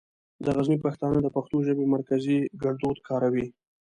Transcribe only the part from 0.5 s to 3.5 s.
غزني پښتانه د پښتو ژبې مرکزي ګړدود کاروي.